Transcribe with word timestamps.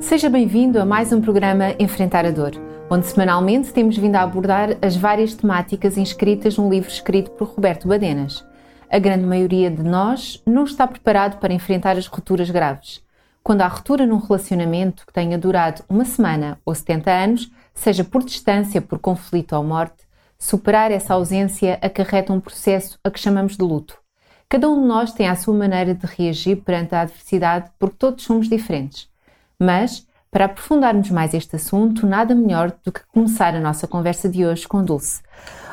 Seja 0.00 0.30
bem-vindo 0.30 0.80
a 0.80 0.84
mais 0.84 1.12
um 1.12 1.20
programa 1.20 1.74
Enfrentar 1.78 2.24
a 2.24 2.30
Dor, 2.30 2.52
onde 2.90 3.06
semanalmente 3.06 3.70
temos 3.70 3.98
vindo 3.98 4.16
a 4.16 4.22
abordar 4.22 4.70
as 4.80 4.96
várias 4.96 5.34
temáticas 5.34 5.98
inscritas 5.98 6.56
num 6.56 6.70
livro 6.70 6.88
escrito 6.88 7.30
por 7.32 7.48
Roberto 7.48 7.86
Badenas. 7.86 8.44
A 8.90 8.98
grande 8.98 9.26
maioria 9.26 9.70
de 9.70 9.82
nós 9.82 10.42
não 10.46 10.64
está 10.64 10.86
preparado 10.86 11.38
para 11.38 11.52
enfrentar 11.52 11.98
as 11.98 12.06
rupturas 12.06 12.50
graves. 12.50 13.04
Quando 13.42 13.60
há 13.60 13.68
ruptura 13.68 14.06
num 14.06 14.16
relacionamento 14.16 15.06
que 15.06 15.12
tenha 15.12 15.38
durado 15.38 15.84
uma 15.86 16.06
semana 16.06 16.58
ou 16.64 16.74
70 16.74 17.10
anos, 17.10 17.50
seja 17.74 18.02
por 18.02 18.24
distância, 18.24 18.80
por 18.80 18.98
conflito 18.98 19.54
ou 19.54 19.62
morte, 19.62 20.08
superar 20.38 20.90
essa 20.90 21.12
ausência 21.12 21.78
acarreta 21.82 22.32
um 22.32 22.40
processo 22.40 22.98
a 23.04 23.10
que 23.10 23.20
chamamos 23.20 23.54
de 23.56 23.62
luto. 23.62 23.98
Cada 24.48 24.68
um 24.68 24.80
de 24.80 24.88
nós 24.88 25.12
tem 25.12 25.28
a 25.28 25.36
sua 25.36 25.54
maneira 25.54 25.94
de 25.94 26.06
reagir 26.06 26.56
perante 26.56 26.94
a 26.94 27.02
adversidade 27.02 27.70
porque 27.78 27.96
todos 27.98 28.24
somos 28.24 28.48
diferentes. 28.48 29.09
Mas, 29.60 30.06
para 30.30 30.46
aprofundarmos 30.46 31.10
mais 31.10 31.34
este 31.34 31.56
assunto, 31.56 32.06
nada 32.06 32.34
melhor 32.34 32.72
do 32.82 32.90
que 32.90 33.06
começar 33.12 33.54
a 33.54 33.60
nossa 33.60 33.86
conversa 33.86 34.28
de 34.28 34.46
hoje 34.46 34.66
com 34.66 34.82
Dulce. 34.82 35.20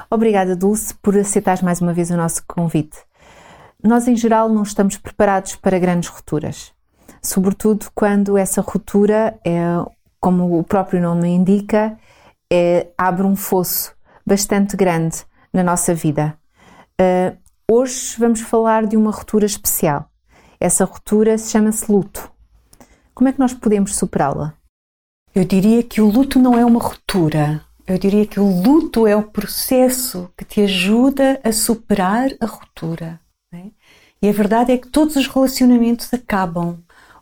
Obrigada, 0.10 0.56
Dulce, 0.56 0.94
por 0.96 1.18
aceitar 1.18 1.64
mais 1.64 1.80
uma 1.80 1.94
vez 1.94 2.12
o 2.12 2.18
nosso 2.18 2.44
convite. 2.46 2.98
Nós, 3.84 4.08
em 4.08 4.16
geral, 4.16 4.50
não 4.50 4.64
estamos 4.64 4.98
preparados 4.98 5.56
para 5.56 5.80
grandes 5.80 6.10
rupturas, 6.10 6.74
sobretudo 7.22 7.88
quando 7.96 8.38
essa 8.38 8.62
ruptura, 8.62 9.40
é, 9.46 9.60
como 10.20 10.60
o 10.60 10.64
próprio 10.64 11.02
nome 11.02 11.30
indica, 11.30 11.98
é, 12.52 12.88
abre 12.98 13.26
um 13.26 13.36
fosso 13.36 13.96
bastante 14.26 14.76
grande 14.76 15.26
na 15.54 15.64
nossa 15.64 15.94
vida. 15.94 16.38
Uh, 17.00 17.38
hoje 17.72 18.16
vamos 18.18 18.42
falar 18.42 18.86
de 18.86 18.98
uma 18.98 19.12
ruptura 19.12 19.46
especial. 19.46 20.10
Essa 20.60 20.84
ruptura 20.84 21.38
chama-se 21.38 21.90
luto. 21.92 22.37
Como 23.18 23.28
é 23.28 23.34
que 23.34 23.40
nós 23.40 23.52
podemos 23.52 23.96
superá-la? 23.96 24.54
Eu 25.34 25.44
diria 25.44 25.82
que 25.82 26.00
o 26.00 26.08
luto 26.08 26.38
não 26.38 26.56
é 26.56 26.64
uma 26.64 26.80
ruptura. 26.80 27.66
Eu 27.88 27.98
diria 27.98 28.28
que 28.28 28.40
o 28.40 28.62
luto 28.62 29.08
é 29.08 29.16
o 29.16 29.24
processo 29.24 30.30
que 30.38 30.46
te 30.46 30.62
ajuda 30.62 31.42
a 31.44 31.52
superar 31.52 32.30
a 32.40 32.46
ruptura. 32.46 33.20
Né? 33.52 33.72
E 34.22 34.30
a 34.30 34.32
verdade 34.32 34.72
é 34.72 34.78
que 34.78 34.90
todos 34.90 35.16
os 35.16 35.26
relacionamentos 35.26 36.14
acabam 36.14 36.78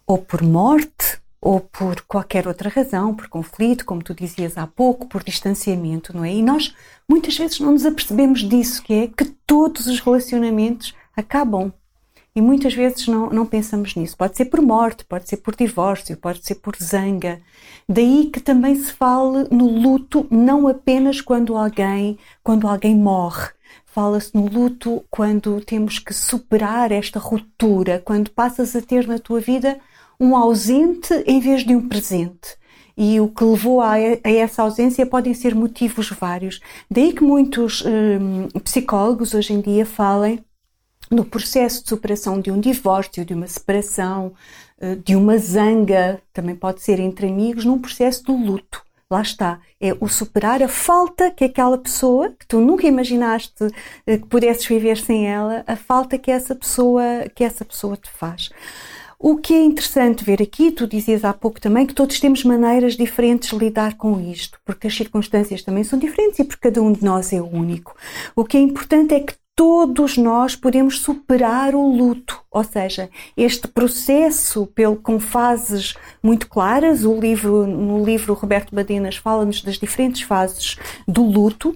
ou 0.06 0.18
por 0.18 0.42
morte 0.42 1.18
ou 1.40 1.62
por 1.62 2.02
qualquer 2.02 2.46
outra 2.46 2.68
razão, 2.68 3.16
por 3.16 3.30
conflito, 3.30 3.86
como 3.86 4.04
tu 4.04 4.14
dizias 4.14 4.58
há 4.58 4.68
pouco, 4.68 5.08
por 5.08 5.24
distanciamento, 5.24 6.14
não 6.14 6.26
é? 6.26 6.34
E 6.34 6.44
nós 6.44 6.76
muitas 7.08 7.38
vezes 7.38 7.62
não 7.62 7.72
nos 7.72 7.86
apercebemos 7.86 8.42
disso, 8.42 8.84
que 8.84 8.94
é 8.94 9.08
que 9.08 9.24
todos 9.48 9.88
os 9.88 10.02
relacionamentos 10.02 10.94
acabam. 11.16 11.72
E 12.36 12.42
muitas 12.42 12.74
vezes 12.74 13.08
não, 13.08 13.30
não 13.30 13.46
pensamos 13.46 13.96
nisso. 13.96 14.18
Pode 14.18 14.36
ser 14.36 14.46
por 14.46 14.62
morte, 14.62 15.06
pode 15.06 15.30
ser 15.30 15.38
por 15.38 15.56
divórcio, 15.56 16.18
pode 16.18 16.46
ser 16.46 16.56
por 16.56 16.76
zanga. 16.76 17.42
Daí 17.88 18.26
que 18.26 18.42
também 18.42 18.76
se 18.76 18.92
fale 18.92 19.48
no 19.50 19.70
luto 19.70 20.28
não 20.30 20.68
apenas 20.68 21.22
quando 21.22 21.56
alguém, 21.56 22.20
quando 22.44 22.68
alguém 22.68 22.94
morre. 22.94 23.48
Fala-se 23.86 24.36
no 24.36 24.48
luto 24.50 25.06
quando 25.10 25.62
temos 25.62 25.98
que 25.98 26.14
superar 26.14 26.92
esta 26.92 27.20
ruptura, 27.20 28.02
quando 28.04 28.30
passas 28.30 28.76
a 28.76 28.82
ter 28.82 29.08
na 29.08 29.18
tua 29.18 29.40
vida 29.40 29.80
um 30.20 30.36
ausente 30.36 31.14
em 31.26 31.40
vez 31.40 31.66
de 31.66 31.74
um 31.74 31.88
presente. 31.88 32.58
E 32.98 33.18
o 33.22 33.30
que 33.30 33.46
levou 33.46 33.80
a, 33.80 33.98
essa 33.98 34.64
ausência 34.64 35.06
podem 35.06 35.34
ser 35.34 35.56
motivos 35.56 36.10
vários. 36.10 36.60
Daí 36.92 37.14
que 37.14 37.24
muitos 37.24 37.82
hum, 37.86 38.48
psicólogos 38.62 39.34
hoje 39.34 39.54
em 39.54 39.62
dia 39.62 39.86
falem 39.86 40.44
no 41.10 41.26
processo 41.26 41.84
de 41.84 41.90
superação 41.90 42.40
de 42.40 42.52
um 42.52 42.60
divórcio, 42.60 43.26
de 43.26 43.34
uma 43.34 43.48
separação, 43.48 44.34
eh, 44.80 44.96
de 44.96 45.16
uma 45.16 45.38
zanga, 45.38 46.22
também 46.34 46.56
pode 46.56 46.82
ser 46.82 47.00
entre 47.00 47.28
amigos, 47.28 47.66
num 47.66 47.80
processo 47.80 48.24
do 48.24 48.36
luto. 48.36 48.84
Lá 49.10 49.22
está, 49.22 49.60
é 49.80 49.96
o 50.00 50.08
superar 50.08 50.64
a 50.64 50.68
falta 50.68 51.30
que 51.30 51.46
aquela 51.46 51.78
pessoa, 51.78 52.30
que 52.32 52.48
tu 52.48 52.60
nunca 52.60 52.88
imaginaste 52.88 53.68
eh, 54.08 54.18
que 54.18 54.28
pudesses 54.28 54.66
viver 54.66 54.98
sem 54.98 55.28
ela, 55.28 55.64
a 55.68 55.76
falta 55.76 56.18
que 56.18 56.32
essa 56.32 56.56
pessoa, 56.56 57.04
que 57.36 57.44
essa 57.44 57.64
pessoa 57.64 57.96
te 57.96 58.10
faz. 58.10 58.50
O 59.18 59.38
que 59.38 59.54
é 59.54 59.64
interessante 59.64 60.24
ver 60.24 60.42
aqui, 60.42 60.72
tu 60.72 60.86
dizias 60.86 61.24
há 61.24 61.34
pouco 61.34 61.62
também 61.62 61.86
que 61.86 61.94
todos 61.94 62.20
temos 62.20 62.44
maneiras 62.44 62.96
diferentes 62.96 63.50
de 63.50 63.58
lidar 63.58 63.96
com 63.96 64.20
isto, 64.20 64.60
porque 64.66 64.88
as 64.88 64.96
circunstâncias 64.96 65.64
também 65.64 65.84
são 65.84 65.98
diferentes 65.98 66.40
e 66.40 66.44
porque 66.44 66.70
cada 66.70 66.82
um 66.82 66.92
de 66.92 67.04
nós 67.04 67.32
é 67.32 67.42
único. 67.42 67.96
O 68.36 68.44
que 68.44 68.58
é 68.58 68.60
importante 68.60 69.14
é 69.14 69.20
que 69.22 69.34
todos 69.56 70.18
nós 70.18 70.56
podemos 70.56 71.00
superar 71.00 71.74
o 71.74 71.90
luto, 71.90 72.42
ou 72.52 72.64
seja, 72.64 73.10
este 73.38 73.68
processo 73.68 74.68
pelo, 74.68 74.98
com 74.98 75.20
fases 75.20 75.96
muito 76.22 76.48
claras. 76.50 77.06
O 77.06 77.18
livro, 77.18 77.66
no 77.66 78.04
livro 78.04 78.34
Roberto 78.34 78.76
Badinas 78.76 79.16
fala-nos 79.16 79.62
das 79.62 79.78
diferentes 79.78 80.24
fases 80.24 80.78
do 81.08 81.24
luto 81.24 81.76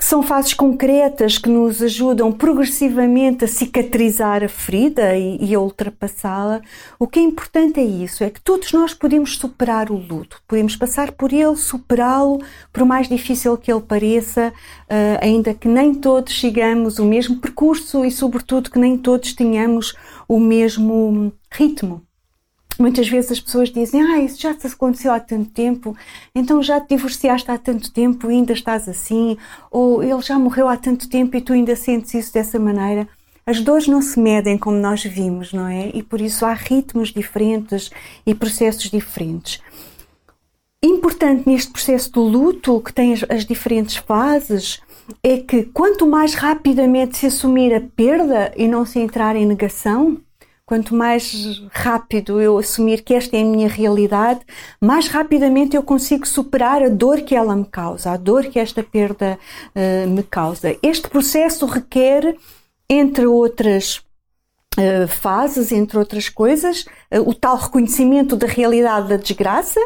que 0.00 0.06
são 0.06 0.22
fases 0.22 0.54
concretas 0.54 1.36
que 1.36 1.50
nos 1.50 1.82
ajudam 1.82 2.32
progressivamente 2.32 3.44
a 3.44 3.46
cicatrizar 3.46 4.42
a 4.42 4.48
ferida 4.48 5.14
e, 5.14 5.36
e 5.38 5.54
a 5.54 5.60
ultrapassá-la. 5.60 6.62
O 6.98 7.06
que 7.06 7.20
é 7.20 7.22
importante 7.22 7.80
é 7.80 7.84
isso, 7.84 8.24
é 8.24 8.30
que 8.30 8.40
todos 8.40 8.72
nós 8.72 8.94
podemos 8.94 9.36
superar 9.36 9.90
o 9.90 9.98
luto, 9.98 10.42
podemos 10.48 10.74
passar 10.74 11.12
por 11.12 11.34
ele, 11.34 11.54
superá-lo, 11.54 12.42
por 12.72 12.86
mais 12.86 13.10
difícil 13.10 13.58
que 13.58 13.70
ele 13.70 13.82
pareça, 13.82 14.54
uh, 14.54 15.18
ainda 15.20 15.52
que 15.52 15.68
nem 15.68 15.94
todos 15.94 16.40
sigamos 16.40 16.98
o 16.98 17.04
mesmo 17.04 17.36
percurso 17.36 18.02
e, 18.02 18.10
sobretudo, 18.10 18.70
que 18.70 18.78
nem 18.78 18.96
todos 18.96 19.34
tenhamos 19.34 19.94
o 20.26 20.40
mesmo 20.40 21.30
ritmo. 21.52 22.00
Muitas 22.80 23.10
vezes 23.10 23.32
as 23.32 23.40
pessoas 23.40 23.70
dizem, 23.70 24.00
ah, 24.00 24.20
isso 24.20 24.40
já 24.40 24.54
te 24.54 24.66
aconteceu 24.66 25.12
há 25.12 25.20
tanto 25.20 25.50
tempo, 25.50 25.94
então 26.34 26.62
já 26.62 26.80
te 26.80 26.96
divorciaste 26.96 27.50
há 27.50 27.58
tanto 27.58 27.92
tempo 27.92 28.30
e 28.30 28.34
ainda 28.36 28.54
estás 28.54 28.88
assim, 28.88 29.36
ou 29.70 30.02
ele 30.02 30.22
já 30.22 30.38
morreu 30.38 30.66
há 30.66 30.78
tanto 30.78 31.06
tempo 31.06 31.36
e 31.36 31.42
tu 31.42 31.52
ainda 31.52 31.76
sentes 31.76 32.14
isso 32.14 32.32
dessa 32.32 32.58
maneira. 32.58 33.06
As 33.44 33.60
dores 33.60 33.86
não 33.86 34.00
se 34.00 34.18
medem 34.18 34.56
como 34.56 34.78
nós 34.78 35.04
vimos, 35.04 35.52
não 35.52 35.68
é? 35.68 35.90
E 35.92 36.02
por 36.02 36.22
isso 36.22 36.46
há 36.46 36.54
ritmos 36.54 37.12
diferentes 37.12 37.90
e 38.24 38.34
processos 38.34 38.90
diferentes. 38.90 39.60
Importante 40.82 41.46
neste 41.46 41.70
processo 41.70 42.10
do 42.10 42.22
luto, 42.22 42.80
que 42.80 42.94
tem 42.94 43.12
as, 43.12 43.22
as 43.28 43.44
diferentes 43.44 43.96
fases, 43.96 44.80
é 45.22 45.36
que 45.36 45.64
quanto 45.64 46.06
mais 46.06 46.32
rapidamente 46.32 47.18
se 47.18 47.26
assumir 47.26 47.74
a 47.74 47.82
perda 47.94 48.54
e 48.56 48.66
não 48.66 48.86
se 48.86 48.98
entrar 48.98 49.36
em 49.36 49.44
negação, 49.44 50.18
Quanto 50.70 50.94
mais 50.94 51.60
rápido 51.72 52.40
eu 52.40 52.56
assumir 52.56 53.02
que 53.02 53.12
esta 53.12 53.36
é 53.36 53.42
a 53.42 53.44
minha 53.44 53.66
realidade, 53.66 54.38
mais 54.80 55.08
rapidamente 55.08 55.74
eu 55.74 55.82
consigo 55.82 56.24
superar 56.24 56.80
a 56.80 56.88
dor 56.88 57.22
que 57.22 57.34
ela 57.34 57.56
me 57.56 57.64
causa, 57.64 58.12
a 58.12 58.16
dor 58.16 58.46
que 58.46 58.56
esta 58.56 58.80
perda 58.80 59.36
uh, 59.74 60.08
me 60.08 60.22
causa. 60.22 60.76
Este 60.80 61.10
processo 61.10 61.66
requer, 61.66 62.36
entre 62.88 63.26
outras 63.26 63.96
uh, 64.78 65.08
fases, 65.08 65.72
entre 65.72 65.98
outras 65.98 66.28
coisas, 66.28 66.86
uh, 67.12 67.28
o 67.28 67.34
tal 67.34 67.56
reconhecimento 67.56 68.36
da 68.36 68.46
realidade 68.46 69.08
da 69.08 69.16
desgraça, 69.16 69.80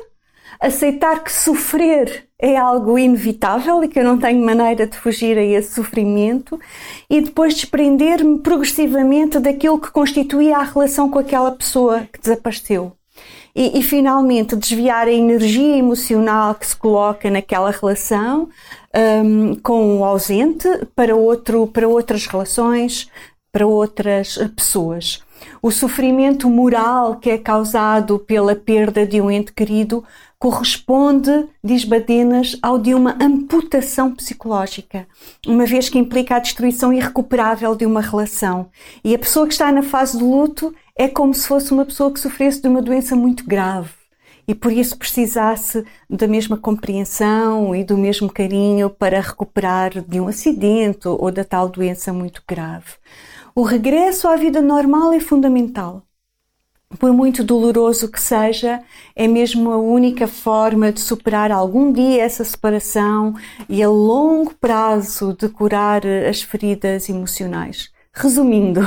aceitar 0.60 1.22
que 1.22 1.32
sofrer 1.32 2.28
é 2.38 2.56
algo 2.56 2.98
inevitável 2.98 3.82
e 3.82 3.88
que 3.88 3.98
eu 3.98 4.04
não 4.04 4.18
tenho 4.18 4.44
maneira 4.44 4.86
de 4.86 4.96
fugir 4.96 5.38
a 5.38 5.42
esse 5.42 5.74
sofrimento 5.74 6.60
e 7.08 7.20
depois 7.20 7.54
desprender-me 7.54 8.38
progressivamente 8.40 9.38
daquilo 9.38 9.80
que 9.80 9.90
constituía 9.90 10.58
a 10.58 10.62
relação 10.62 11.08
com 11.08 11.18
aquela 11.18 11.52
pessoa 11.52 12.06
que 12.12 12.20
desapareceu. 12.20 12.92
E, 13.56 13.78
e, 13.78 13.82
finalmente 13.84 14.56
desviar 14.56 15.06
a 15.06 15.12
energia 15.12 15.76
emocional 15.76 16.56
que 16.56 16.66
se 16.66 16.74
coloca 16.74 17.30
naquela 17.30 17.70
relação 17.70 18.48
um, 19.24 19.54
com 19.54 20.00
o 20.00 20.04
ausente 20.04 20.68
para, 20.96 21.14
outro, 21.14 21.68
para 21.68 21.86
outras 21.86 22.26
relações, 22.26 23.08
para 23.52 23.64
outras 23.64 24.36
pessoas. 24.56 25.22
O 25.62 25.70
sofrimento 25.70 26.48
moral 26.48 27.16
que 27.16 27.30
é 27.30 27.38
causado 27.38 28.18
pela 28.18 28.54
perda 28.54 29.06
de 29.06 29.20
um 29.20 29.30
ente 29.30 29.52
querido 29.52 30.04
corresponde, 30.38 31.46
diz 31.62 31.84
Badenas, 31.84 32.56
ao 32.60 32.78
de 32.78 32.94
uma 32.94 33.16
amputação 33.20 34.14
psicológica, 34.14 35.06
uma 35.46 35.64
vez 35.64 35.88
que 35.88 35.98
implica 35.98 36.36
a 36.36 36.38
destruição 36.38 36.92
irrecuperável 36.92 37.74
de 37.74 37.86
uma 37.86 38.02
relação. 38.02 38.68
E 39.02 39.14
a 39.14 39.18
pessoa 39.18 39.46
que 39.46 39.54
está 39.54 39.72
na 39.72 39.82
fase 39.82 40.18
do 40.18 40.30
luto 40.30 40.74
é 40.96 41.08
como 41.08 41.32
se 41.32 41.48
fosse 41.48 41.72
uma 41.72 41.84
pessoa 41.84 42.12
que 42.12 42.20
sofresse 42.20 42.60
de 42.60 42.68
uma 42.68 42.82
doença 42.82 43.16
muito 43.16 43.44
grave 43.46 43.90
e 44.46 44.54
por 44.54 44.72
isso 44.72 44.98
precisasse 44.98 45.84
da 46.08 46.26
mesma 46.26 46.56
compreensão 46.56 47.74
e 47.74 47.82
do 47.82 47.96
mesmo 47.96 48.30
carinho 48.30 48.90
para 48.90 49.20
recuperar 49.20 50.02
de 50.02 50.20
um 50.20 50.28
acidente 50.28 51.08
ou 51.08 51.30
da 51.30 51.44
tal 51.44 51.68
doença 51.68 52.12
muito 52.12 52.42
grave. 52.46 52.92
O 53.54 53.62
regresso 53.62 54.26
à 54.28 54.36
vida 54.36 54.60
normal 54.60 55.12
é 55.12 55.20
fundamental 55.20 56.02
por 56.98 57.12
muito 57.12 57.42
doloroso 57.42 58.10
que 58.10 58.20
seja, 58.20 58.82
é 59.14 59.26
mesmo 59.26 59.70
a 59.70 59.78
única 59.78 60.26
forma 60.26 60.92
de 60.92 61.00
superar 61.00 61.50
algum 61.50 61.92
dia 61.92 62.22
essa 62.22 62.44
separação 62.44 63.34
e 63.68 63.82
a 63.82 63.88
longo 63.88 64.54
prazo 64.54 65.34
de 65.34 65.48
curar 65.48 66.06
as 66.06 66.42
feridas 66.42 67.08
emocionais. 67.08 67.90
Resumindo, 68.12 68.80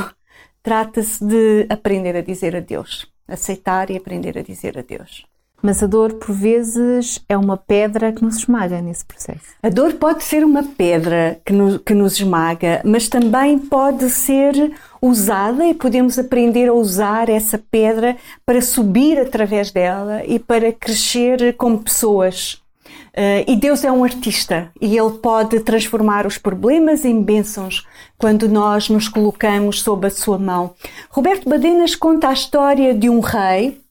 trata-se 0.63 1.23
de 1.23 1.65
aprender 1.69 2.15
a 2.15 2.21
dizer 2.21 2.55
adeus, 2.55 3.11
aceitar 3.27 3.89
e 3.89 3.97
aprender 3.97 4.37
a 4.37 4.41
dizer 4.41 4.77
adeus. 4.77 5.26
Mas 5.61 5.81
a 5.81 5.87
dor, 5.87 6.13
por 6.13 6.33
vezes, 6.33 7.19
é 7.27 7.35
uma 7.35 7.57
pedra 7.57 8.11
que 8.11 8.23
nos 8.23 8.37
esmaga 8.37 8.79
nesse 8.79 9.03
processo. 9.03 9.55
A 9.61 9.69
dor 9.69 9.93
pode 9.93 10.23
ser 10.23 10.45
uma 10.45 10.63
pedra 10.63 11.39
que 11.43 11.51
nos, 11.51 11.77
que 11.79 11.93
nos 11.93 12.13
esmaga, 12.13 12.81
mas 12.85 13.07
também 13.07 13.57
pode 13.57 14.09
ser 14.09 14.71
usada 15.01 15.65
e 15.65 15.73
podemos 15.73 16.19
aprender 16.19 16.69
a 16.69 16.73
usar 16.73 17.27
essa 17.27 17.57
pedra 17.57 18.15
para 18.45 18.61
subir 18.61 19.19
através 19.19 19.71
dela 19.71 20.23
e 20.25 20.37
para 20.37 20.71
crescer 20.71 21.55
como 21.57 21.79
pessoas. 21.79 22.61
Uh, 23.17 23.41
e 23.47 23.55
Deus 23.55 23.83
é 23.83 23.91
um 23.91 24.03
artista 24.03 24.71
e 24.79 24.95
Ele 24.95 25.17
pode 25.17 25.59
transformar 25.61 26.27
os 26.27 26.37
problemas 26.37 27.03
em 27.03 27.19
bênçãos 27.19 27.83
quando 28.15 28.47
nós 28.47 28.89
nos 28.89 29.07
colocamos 29.07 29.81
sob 29.81 30.05
a 30.05 30.11
sua 30.11 30.37
mão. 30.37 30.75
Roberto 31.09 31.49
Badenas 31.49 31.95
conta 31.95 32.29
a 32.29 32.33
história 32.33 32.93
de 32.93 33.09
um 33.09 33.19
rei 33.19 33.81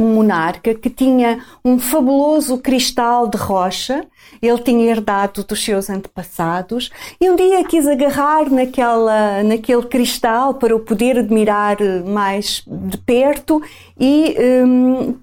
um 0.00 0.14
monarca 0.14 0.74
que 0.74 0.88
tinha 0.88 1.44
um 1.62 1.78
fabuloso 1.78 2.56
cristal 2.58 3.28
de 3.28 3.36
rocha, 3.36 4.06
ele 4.40 4.58
tinha 4.58 4.90
herdado 4.90 5.44
dos 5.44 5.62
seus 5.62 5.90
antepassados, 5.90 6.90
e 7.20 7.30
um 7.30 7.36
dia 7.36 7.62
quis 7.64 7.86
agarrar 7.86 8.50
naquela, 8.50 9.42
naquele 9.42 9.82
cristal 9.82 10.54
para 10.54 10.74
o 10.74 10.80
poder 10.80 11.18
admirar 11.18 11.76
mais 12.06 12.62
de 12.66 12.96
perto 12.96 13.62
e 13.98 14.34
um, 14.66 15.14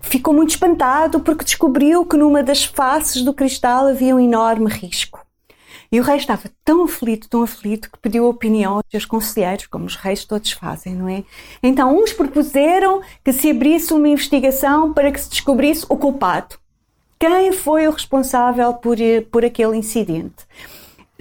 ficou 0.00 0.34
muito 0.34 0.50
espantado 0.50 1.20
porque 1.20 1.44
descobriu 1.44 2.04
que 2.04 2.16
numa 2.16 2.42
das 2.42 2.64
faces 2.64 3.22
do 3.22 3.32
cristal 3.32 3.86
havia 3.86 4.14
um 4.14 4.20
enorme 4.20 4.68
risco. 4.70 5.25
E 5.90 6.00
o 6.00 6.02
rei 6.02 6.16
estava 6.16 6.50
tão 6.64 6.84
aflito, 6.84 7.28
tão 7.28 7.42
aflito, 7.42 7.90
que 7.90 7.98
pediu 7.98 8.26
a 8.26 8.28
opinião 8.28 8.74
aos 8.74 8.84
seus 8.90 9.04
conselheiros, 9.04 9.66
como 9.66 9.86
os 9.86 9.96
reis 9.96 10.24
todos 10.24 10.52
fazem, 10.52 10.94
não 10.94 11.08
é? 11.08 11.24
Então, 11.62 11.96
uns 11.96 12.12
propuseram 12.12 13.00
que 13.24 13.32
se 13.32 13.50
abrisse 13.50 13.92
uma 13.92 14.08
investigação 14.08 14.92
para 14.92 15.12
que 15.12 15.20
se 15.20 15.30
descobrisse 15.30 15.86
o 15.88 15.96
culpado. 15.96 16.56
Quem 17.18 17.52
foi 17.52 17.88
o 17.88 17.92
responsável 17.92 18.74
por, 18.74 18.98
por 19.30 19.44
aquele 19.44 19.76
incidente? 19.76 20.44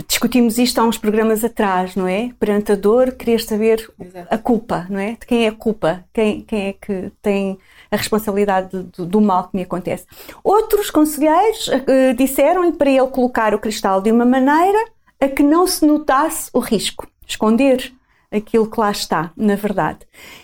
Discutimos 0.08 0.58
isto 0.58 0.80
há 0.80 0.84
uns 0.84 0.98
programas 0.98 1.44
atrás, 1.44 1.96
não 1.96 2.06
é? 2.06 2.32
Perante 2.38 2.74
a 2.74 2.76
dor, 2.76 3.14
querer 3.14 3.40
saber 3.40 3.90
Exato. 3.98 4.28
a 4.30 4.38
culpa, 4.38 4.86
não 4.90 5.00
é? 5.00 5.12
De 5.12 5.26
quem 5.26 5.46
é 5.46 5.48
a 5.48 5.54
culpa? 5.54 6.04
Quem, 6.14 6.42
quem 6.42 6.68
é 6.68 6.74
que 6.74 7.12
tem 7.22 7.58
a 7.92 7.96
responsabilidade 7.96 8.84
do, 8.84 9.06
do 9.06 9.22
mal 9.22 9.48
que 9.48 9.56
me 9.56 9.64
acontece. 9.64 10.06
Outros 10.44 10.90
conselheiros 10.90 11.68
uh, 11.68 12.14
disseram-lhe 12.16 12.74
para 12.74 12.90
ele 12.90 13.08
colocar 13.08 13.54
o 13.54 13.60
cristal 13.60 14.02
de 14.02 14.12
uma 14.12 14.26
maneira 14.26 14.86
a 15.20 15.28
que 15.28 15.44
não 15.44 15.66
se 15.66 15.86
notasse 15.86 16.50
o 16.54 16.60
risco, 16.60 17.08
esconder 17.26 17.94
aquilo 18.32 18.70
que 18.70 18.80
lá 18.80 18.92
está, 18.92 19.32
na 19.36 19.56
verdade. 19.56 20.00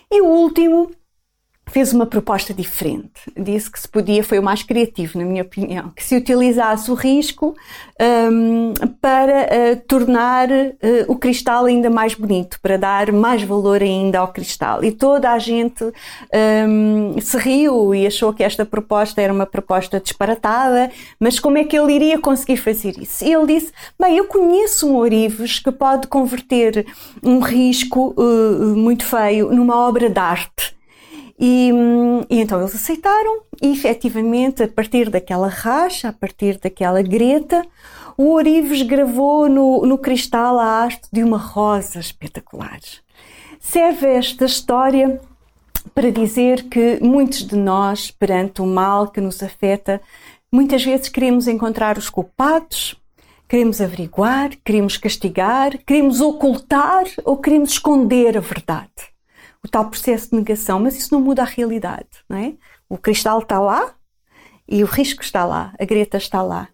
E 0.09 0.21
o 0.21 0.25
último 0.25 0.91
fez 1.71 1.93
uma 1.93 2.05
proposta 2.05 2.53
diferente. 2.53 3.31
Disse 3.37 3.71
que 3.71 3.79
se 3.79 3.87
podia, 3.87 4.23
foi 4.23 4.37
o 4.39 4.43
mais 4.43 4.61
criativo, 4.61 5.17
na 5.17 5.23
minha 5.23 5.41
opinião, 5.41 5.89
que 5.95 6.03
se 6.03 6.15
utilizasse 6.15 6.91
o 6.91 6.93
risco 6.93 7.55
um, 8.31 8.73
para 8.99 9.43
uh, 9.43 9.81
tornar 9.87 10.49
uh, 10.49 10.75
o 11.07 11.15
cristal 11.15 11.65
ainda 11.65 11.89
mais 11.89 12.13
bonito, 12.13 12.59
para 12.61 12.77
dar 12.77 13.11
mais 13.13 13.41
valor 13.43 13.81
ainda 13.81 14.19
ao 14.19 14.27
cristal. 14.27 14.83
E 14.83 14.91
toda 14.91 15.31
a 15.31 15.39
gente 15.39 15.83
um, 16.67 17.19
se 17.21 17.37
riu 17.37 17.95
e 17.95 18.05
achou 18.05 18.33
que 18.33 18.43
esta 18.43 18.65
proposta 18.65 19.21
era 19.21 19.31
uma 19.31 19.45
proposta 19.45 19.99
disparatada, 19.99 20.91
mas 21.19 21.39
como 21.39 21.57
é 21.57 21.63
que 21.63 21.77
ele 21.77 21.93
iria 21.93 22.19
conseguir 22.19 22.57
fazer 22.57 22.99
isso? 22.99 23.23
E 23.23 23.33
ele 23.33 23.47
disse: 23.47 23.71
Bem, 23.97 24.17
eu 24.17 24.25
conheço 24.25 24.89
um 24.89 24.95
ourives 24.95 25.59
que 25.59 25.71
pode 25.71 26.07
converter 26.07 26.85
um 27.23 27.39
risco 27.39 28.13
uh, 28.17 28.75
muito 28.75 29.05
feio 29.05 29.53
numa 29.53 29.87
obra 29.87 30.09
de 30.09 30.19
arte. 30.19 30.80
E, 31.43 31.71
e, 32.29 32.39
então 32.39 32.59
eles 32.59 32.75
aceitaram 32.75 33.41
e 33.59 33.71
efetivamente 33.71 34.61
a 34.61 34.67
partir 34.67 35.09
daquela 35.09 35.47
racha, 35.47 36.09
a 36.09 36.13
partir 36.13 36.59
daquela 36.59 37.01
greta, 37.01 37.65
o 38.15 38.33
Orives 38.33 38.83
gravou 38.83 39.49
no, 39.49 39.83
no 39.83 39.97
cristal 39.97 40.59
a 40.59 40.65
arte 40.65 41.09
de 41.11 41.23
uma 41.23 41.39
rosa 41.39 41.99
espetacular. 41.99 42.79
Serve 43.59 44.05
esta 44.05 44.45
história 44.45 45.19
para 45.95 46.11
dizer 46.11 46.69
que 46.69 46.99
muitos 47.01 47.47
de 47.47 47.55
nós, 47.55 48.11
perante 48.11 48.61
o 48.61 48.67
mal 48.67 49.07
que 49.07 49.19
nos 49.19 49.41
afeta, 49.41 49.99
muitas 50.51 50.85
vezes 50.85 51.09
queremos 51.09 51.47
encontrar 51.47 51.97
os 51.97 52.07
culpados, 52.07 52.95
queremos 53.49 53.81
averiguar, 53.81 54.51
queremos 54.63 54.95
castigar, 54.95 55.75
queremos 55.87 56.21
ocultar 56.21 57.05
ou 57.25 57.37
queremos 57.37 57.71
esconder 57.71 58.37
a 58.37 58.41
verdade 58.41 59.10
o 59.63 59.67
tal 59.67 59.89
processo 59.89 60.29
de 60.29 60.35
negação, 60.35 60.79
mas 60.79 60.97
isso 60.97 61.13
não 61.13 61.21
muda 61.21 61.43
a 61.43 61.45
realidade, 61.45 62.09
não 62.27 62.37
é? 62.37 62.53
O 62.89 62.97
cristal 62.97 63.39
está 63.39 63.59
lá 63.59 63.93
e 64.67 64.83
o 64.83 64.87
risco 64.87 65.21
está 65.21 65.45
lá, 65.45 65.73
a 65.79 65.85
greta 65.85 66.17
está 66.17 66.41
lá. 66.41 66.67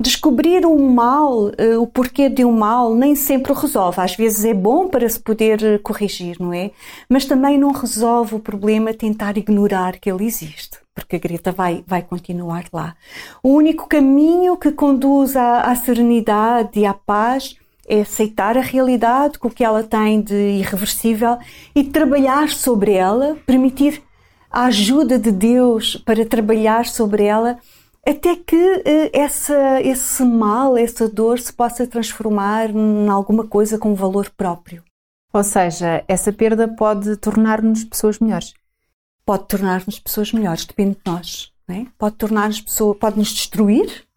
Descobrir 0.00 0.64
o 0.64 0.78
mal, 0.78 1.50
eh, 1.58 1.76
o 1.76 1.84
porquê 1.84 2.28
de 2.28 2.44
um 2.44 2.52
mal, 2.52 2.94
nem 2.94 3.16
sempre 3.16 3.52
resolve. 3.52 4.00
Às 4.00 4.14
vezes 4.14 4.44
é 4.44 4.54
bom 4.54 4.88
para 4.88 5.08
se 5.08 5.18
poder 5.18 5.60
eh, 5.60 5.78
corrigir, 5.78 6.36
não 6.38 6.52
é? 6.52 6.70
Mas 7.08 7.24
também 7.24 7.58
não 7.58 7.72
resolve 7.72 8.36
o 8.36 8.38
problema 8.38 8.94
tentar 8.94 9.36
ignorar 9.36 9.98
que 9.98 10.08
ele 10.08 10.24
existe, 10.24 10.78
porque 10.94 11.16
a 11.16 11.18
greta 11.18 11.50
vai, 11.50 11.82
vai 11.84 12.02
continuar 12.02 12.66
lá. 12.72 12.94
O 13.42 13.48
único 13.48 13.88
caminho 13.88 14.56
que 14.56 14.70
conduz 14.70 15.34
à, 15.34 15.62
à 15.62 15.74
serenidade 15.74 16.78
e 16.78 16.86
à 16.86 16.94
paz 16.94 17.56
é 17.88 18.00
aceitar 18.00 18.56
a 18.56 18.60
realidade 18.60 19.38
com 19.38 19.48
o 19.48 19.50
que 19.50 19.64
ela 19.64 19.82
tem 19.82 20.20
de 20.20 20.34
irreversível 20.34 21.38
e 21.74 21.84
trabalhar 21.84 22.48
sobre 22.50 22.92
ela, 22.92 23.36
permitir 23.46 24.02
a 24.50 24.64
ajuda 24.64 25.18
de 25.18 25.30
Deus 25.30 25.96
para 25.96 26.24
trabalhar 26.24 26.86
sobre 26.86 27.24
ela, 27.24 27.58
até 28.06 28.36
que 28.36 28.56
uh, 28.56 29.10
essa, 29.12 29.80
esse 29.82 30.24
mal, 30.24 30.76
essa 30.76 31.08
dor 31.08 31.38
se 31.38 31.52
possa 31.52 31.86
transformar 31.86 32.70
em 32.70 33.08
alguma 33.08 33.46
coisa 33.46 33.78
com 33.78 33.94
valor 33.94 34.30
próprio. 34.36 34.82
Ou 35.32 35.44
seja, 35.44 36.02
essa 36.08 36.32
perda 36.32 36.66
pode 36.66 37.16
tornar-nos 37.16 37.84
pessoas 37.84 38.18
melhores. 38.18 38.54
Pode 39.26 39.44
tornar-nos 39.46 39.98
pessoas 39.98 40.32
melhores, 40.32 40.64
depende 40.64 40.92
de 40.94 41.00
nós. 41.04 41.52
É? 41.68 41.84
Pode 41.98 42.16
tornar-nos 42.16 42.62
pessoas, 42.62 42.96
pode 42.96 43.18
nos 43.18 43.28
destruir, 43.28 44.07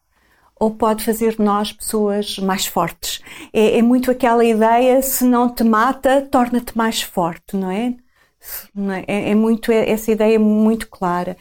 ou 0.61 0.69
pode 0.69 1.03
fazer 1.03 1.35
de 1.35 1.41
nós 1.41 1.73
pessoas 1.73 2.37
mais 2.37 2.67
fortes. 2.67 3.19
É, 3.51 3.79
é 3.79 3.81
muito 3.81 4.11
aquela 4.11 4.45
ideia: 4.45 5.01
se 5.01 5.25
não 5.25 5.49
te 5.49 5.63
mata, 5.63 6.21
torna-te 6.21 6.77
mais 6.77 7.01
forte, 7.01 7.57
não 7.57 7.71
é? 7.71 7.95
É, 9.07 9.31
é, 9.31 9.35
muito 9.35 9.71
é, 9.71 9.89
essa 9.89 10.11
ideia 10.11 10.39
muito 10.39 10.87
clara. 10.87 11.35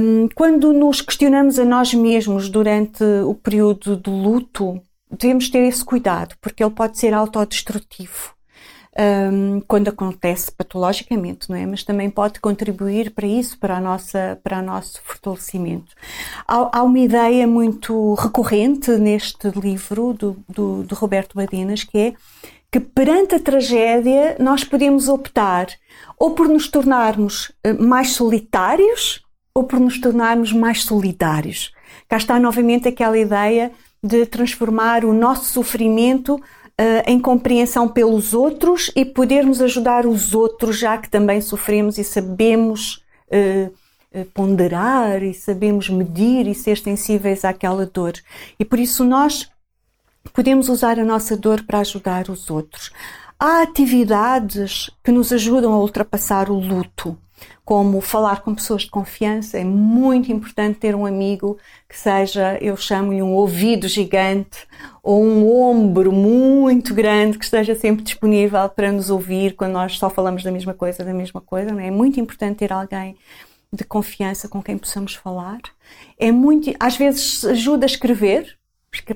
Um, 0.00 0.28
quando 0.34 0.72
nos 0.72 1.00
questionamos 1.00 1.58
a 1.58 1.64
nós 1.64 1.92
mesmos 1.94 2.48
durante 2.48 3.02
o 3.02 3.34
período 3.34 3.96
do 3.96 4.10
luto, 4.10 4.80
devemos 5.10 5.48
ter 5.48 5.60
esse 5.60 5.84
cuidado, 5.84 6.34
porque 6.40 6.62
ele 6.62 6.74
pode 6.74 6.98
ser 6.98 7.12
autodestrutivo 7.14 8.34
um, 8.98 9.60
quando 9.60 9.88
acontece 9.88 10.50
patologicamente, 10.50 11.48
não 11.48 11.56
é? 11.56 11.64
Mas 11.66 11.84
também 11.84 12.10
pode 12.10 12.40
contribuir 12.40 13.10
para 13.12 13.26
isso, 13.26 13.58
para 13.58 13.76
a 13.76 13.80
nossa, 13.80 14.38
para 14.42 14.58
o 14.58 14.62
nosso 14.62 15.00
fortalecimento. 15.02 15.94
Há, 16.46 16.78
há 16.78 16.82
uma 16.82 16.98
ideia 16.98 17.46
muito 17.46 18.14
recorrente 18.14 18.90
neste 18.92 19.48
livro 19.50 20.12
do, 20.12 20.36
do, 20.48 20.82
do 20.82 20.94
Roberto 20.94 21.36
Badinas, 21.36 21.84
que 21.84 21.98
é 21.98 22.14
que 22.70 22.78
perante 22.78 23.34
a 23.34 23.40
tragédia 23.40 24.36
nós 24.38 24.62
podemos 24.62 25.08
optar 25.08 25.66
ou 26.18 26.32
por 26.32 26.48
nos 26.48 26.68
tornarmos 26.68 27.50
eh, 27.64 27.72
mais 27.72 28.12
solitários 28.12 29.22
ou 29.52 29.64
por 29.64 29.80
nos 29.80 30.00
tornarmos 30.00 30.52
mais 30.52 30.84
solidários. 30.84 31.72
Cá 32.08 32.16
está 32.16 32.38
novamente 32.38 32.86
aquela 32.86 33.18
ideia 33.18 33.72
de 34.02 34.24
transformar 34.24 35.04
o 35.04 35.12
nosso 35.12 35.46
sofrimento 35.46 36.40
em 37.06 37.20
compreensão 37.20 37.88
pelos 37.88 38.32
outros 38.32 38.90
e 38.96 39.04
podermos 39.04 39.60
ajudar 39.60 40.06
os 40.06 40.34
outros, 40.34 40.78
já 40.78 40.96
que 40.96 41.10
também 41.10 41.40
sofremos 41.40 41.98
e 41.98 42.04
sabemos 42.04 43.04
uh, 43.28 43.74
ponderar 44.32 45.22
e 45.22 45.34
sabemos 45.34 45.88
medir 45.88 46.46
e 46.46 46.54
ser 46.54 46.78
sensíveis 46.78 47.44
àquela 47.44 47.86
dor. 47.86 48.14
E 48.58 48.64
por 48.64 48.78
isso 48.78 49.04
nós 49.04 49.50
podemos 50.32 50.68
usar 50.68 50.98
a 50.98 51.04
nossa 51.04 51.36
dor 51.36 51.62
para 51.64 51.80
ajudar 51.80 52.28
os 52.28 52.50
outros. 52.50 52.90
Há 53.38 53.62
atividades 53.62 54.90
que 55.02 55.12
nos 55.12 55.32
ajudam 55.32 55.72
a 55.72 55.78
ultrapassar 55.78 56.50
o 56.50 56.58
luto 56.58 57.16
como 57.64 58.00
falar 58.00 58.42
com 58.42 58.54
pessoas 58.54 58.82
de 58.82 58.90
confiança. 58.90 59.58
É 59.58 59.64
muito 59.64 60.32
importante 60.32 60.78
ter 60.78 60.94
um 60.94 61.06
amigo 61.06 61.58
que 61.88 61.98
seja, 61.98 62.58
eu 62.60 62.76
chamo-lhe 62.76 63.22
um 63.22 63.32
ouvido 63.32 63.86
gigante 63.88 64.66
ou 65.02 65.24
um 65.24 65.48
ombro 65.60 66.12
muito 66.12 66.94
grande 66.94 67.38
que 67.38 67.44
esteja 67.44 67.74
sempre 67.74 68.02
disponível 68.02 68.68
para 68.68 68.92
nos 68.92 69.10
ouvir 69.10 69.54
quando 69.54 69.72
nós 69.72 69.98
só 69.98 70.10
falamos 70.10 70.42
da 70.42 70.52
mesma 70.52 70.74
coisa, 70.74 71.04
da 71.04 71.14
mesma 71.14 71.40
coisa. 71.40 71.72
Não 71.72 71.80
é? 71.80 71.88
é 71.88 71.90
muito 71.90 72.18
importante 72.20 72.58
ter 72.58 72.72
alguém 72.72 73.16
de 73.72 73.84
confiança 73.84 74.48
com 74.48 74.62
quem 74.62 74.76
possamos 74.76 75.14
falar. 75.14 75.60
É 76.18 76.32
muito, 76.32 76.72
às 76.78 76.96
vezes 76.96 77.44
ajuda 77.44 77.84
a 77.84 77.86
escrever, 77.86 78.58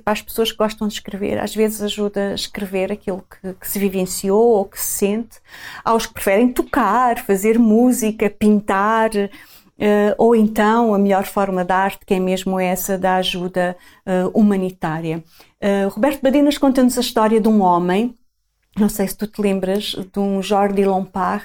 para 0.05 0.13
as 0.13 0.23
pessoas 0.23 0.53
que 0.53 0.59
gostam 0.59 0.87
de 0.87 0.95
escrever, 0.95 1.39
às 1.39 1.55
vezes 1.55 1.83
ajuda 1.83 2.31
a 2.31 2.35
escrever 2.35 2.93
aquilo 2.93 3.25
que, 3.29 3.55
que, 3.55 3.69
se 3.69 3.79
vivenciou 3.79 4.53
ou 4.53 4.65
que 4.65 4.81
se 4.81 4.87
sente. 4.87 5.39
Há 5.85 5.95
os 5.95 6.07
que 6.07 6.15
preferem 6.15 6.53
tocar, 6.53 7.19
fazer 7.19 7.59
música, 7.59 8.31
pintar, 8.31 9.11
uh, 9.15 10.15
ou 10.17 10.37
então 10.37 10.95
a 10.95 10.99
melhor 10.99 11.25
forma 11.25 11.65
de 11.65 11.73
arte, 11.73 12.07
que 12.07 12.15
é 12.15 12.21
mesmo 12.21 12.59
essa 12.59 12.97
da 12.97 13.17
ajuda 13.17 13.77
uh, 14.07 14.29
humanitária. 14.39 15.23
Uh, 15.61 15.89
Roberto 15.89 16.23
Badenas 16.23 16.57
conta-nos 16.57 16.97
a 16.97 17.01
história 17.01 17.41
de 17.41 17.49
um 17.49 17.61
homem, 17.61 18.15
não 18.79 18.89
sei 18.89 19.07
se 19.07 19.17
tu 19.17 19.27
te 19.27 19.41
lembras, 19.41 19.95
de 20.13 20.19
um 20.19 20.43
Jordi 20.43 20.85
Lompard, 20.85 21.45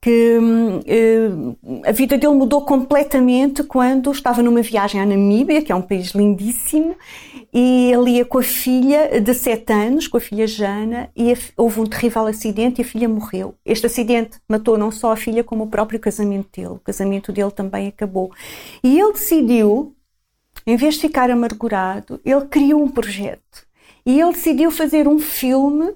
que 0.00 0.38
uh, 0.38 1.82
a 1.84 1.90
vida 1.90 2.16
dele 2.16 2.34
mudou 2.34 2.64
completamente 2.64 3.64
quando 3.64 4.12
estava 4.12 4.42
numa 4.42 4.62
viagem 4.62 5.00
à 5.00 5.06
Namíbia, 5.06 5.60
que 5.60 5.72
é 5.72 5.74
um 5.74 5.82
país 5.82 6.12
lindíssimo, 6.12 6.96
e 7.52 7.90
ele 7.90 8.12
ia 8.12 8.24
com 8.24 8.38
a 8.38 8.42
filha 8.42 9.20
de 9.20 9.34
7 9.34 9.72
anos, 9.72 10.06
com 10.06 10.16
a 10.16 10.20
filha 10.20 10.46
Jana, 10.46 11.10
e 11.16 11.34
houve 11.56 11.80
um 11.80 11.86
terrível 11.86 12.26
acidente 12.26 12.80
e 12.80 12.84
a 12.84 12.86
filha 12.86 13.08
morreu. 13.08 13.54
Este 13.64 13.86
acidente 13.86 14.38
matou 14.48 14.78
não 14.78 14.92
só 14.92 15.12
a 15.12 15.16
filha, 15.16 15.42
como 15.42 15.64
o 15.64 15.68
próprio 15.68 15.98
casamento 15.98 16.48
dele. 16.54 16.74
O 16.74 16.80
casamento 16.80 17.32
dele 17.32 17.50
também 17.50 17.88
acabou. 17.88 18.30
E 18.84 19.00
ele 19.00 19.12
decidiu, 19.12 19.96
em 20.66 20.76
vez 20.76 20.94
de 20.94 21.00
ficar 21.00 21.30
amargurado, 21.30 22.20
ele 22.24 22.44
criou 22.46 22.82
um 22.82 22.88
projeto. 22.88 23.66
E 24.06 24.20
ele 24.20 24.32
decidiu 24.32 24.70
fazer 24.70 25.08
um 25.08 25.18
filme 25.18 25.92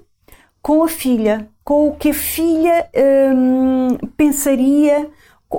com 0.61 0.83
a 0.83 0.87
filha, 0.87 1.49
com 1.63 1.87
o 1.87 1.95
que 1.95 2.09
a 2.09 2.13
filha 2.13 2.89
hum, 3.33 3.97
pensaria, 4.17 5.09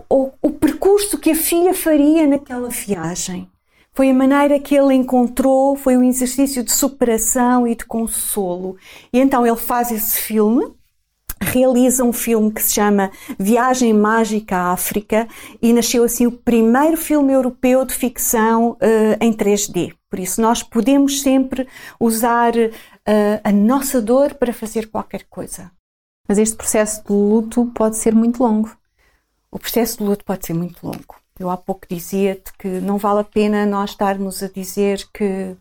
o, 0.08 0.30
o 0.42 0.50
percurso 0.50 1.18
que 1.18 1.30
a 1.30 1.36
filha 1.36 1.72
faria 1.72 2.26
naquela 2.26 2.68
viagem. 2.68 3.48
Foi 3.92 4.10
a 4.10 4.14
maneira 4.14 4.58
que 4.58 4.74
ele 4.74 4.92
encontrou, 4.92 5.76
foi 5.76 5.96
um 5.96 6.02
exercício 6.02 6.64
de 6.64 6.72
superação 6.72 7.66
e 7.66 7.76
de 7.76 7.84
consolo. 7.84 8.76
E 9.12 9.20
então 9.20 9.46
ele 9.46 9.56
faz 9.56 9.92
esse 9.92 10.18
filme, 10.18 10.66
realiza 11.40 12.02
um 12.02 12.12
filme 12.12 12.50
que 12.50 12.60
se 12.60 12.74
chama 12.74 13.12
Viagem 13.38 13.94
Mágica 13.94 14.56
à 14.56 14.72
África 14.72 15.28
e 15.62 15.72
nasceu 15.72 16.02
assim 16.02 16.26
o 16.26 16.32
primeiro 16.32 16.96
filme 16.96 17.32
europeu 17.32 17.84
de 17.84 17.94
ficção 17.94 18.72
uh, 18.72 19.16
em 19.20 19.32
3D. 19.32 19.94
Por 20.10 20.18
isso 20.18 20.42
nós 20.42 20.60
podemos 20.60 21.22
sempre 21.22 21.68
usar 22.00 22.52
uh, 22.56 22.70
a 23.44 23.52
nossa 23.52 24.02
dor 24.02 24.34
para 24.34 24.52
fazer 24.52 24.90
qualquer 24.90 25.24
coisa. 25.30 25.70
Mas 26.26 26.38
este 26.38 26.56
processo 26.56 27.04
de 27.04 27.12
luto 27.12 27.66
pode 27.74 27.96
ser 27.96 28.14
muito 28.14 28.42
longo. 28.42 28.74
O 29.50 29.58
processo 29.58 29.98
de 29.98 30.04
luto 30.04 30.24
pode 30.24 30.46
ser 30.46 30.54
muito 30.54 30.84
longo. 30.84 31.16
Eu 31.38 31.50
há 31.50 31.56
pouco 31.56 31.86
dizia-te 31.88 32.52
que 32.58 32.68
não 32.80 32.96
vale 32.96 33.20
a 33.20 33.24
pena 33.24 33.66
nós 33.66 33.90
estarmos 33.90 34.42
a 34.42 34.48
dizer 34.48 35.06
que 35.12 35.56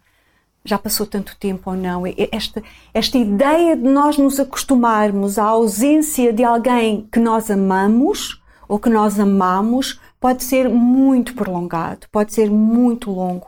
já 0.64 0.78
passou 0.78 1.06
tanto 1.06 1.36
tempo 1.38 1.70
ou 1.70 1.76
não. 1.76 2.04
Esta, 2.32 2.64
esta 2.94 3.18
ideia 3.18 3.76
de 3.76 3.84
nós 3.84 4.18
nos 4.18 4.40
acostumarmos 4.40 5.38
à 5.38 5.44
ausência 5.44 6.32
de 6.32 6.44
alguém 6.44 7.08
que 7.12 7.20
nós 7.20 7.52
amamos 7.52 8.42
ou 8.68 8.80
que 8.80 8.90
nós 8.90 9.20
amamos 9.20 10.00
pode 10.20 10.44
ser 10.44 10.70
muito 10.70 11.36
prolongado, 11.36 12.08
pode 12.12 12.34
ser 12.34 12.50
muito 12.50 13.12
longo. 13.12 13.48